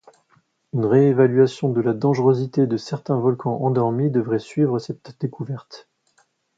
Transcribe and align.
Une 0.73 0.85
réévaluation 0.87 1.69
de 1.69 1.79
la 1.79 1.93
dangerosité 1.93 2.65
de 2.65 2.75
certains 2.75 3.19
volcans 3.19 3.59
endormis 3.61 4.09
devrait 4.09 4.39
suivre 4.39 4.79
cette 4.79 5.13
découverte. 5.19 5.87